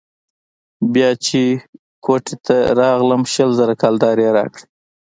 بيا 0.93 1.09
چې 1.25 1.41
كوټې 2.05 2.35
ته 2.45 2.57
راتلم 2.79 3.21
شل 3.33 3.49
زره 3.59 3.73
كلدارې 3.81 4.23
يې 4.27 4.31
راکړې. 4.37 4.65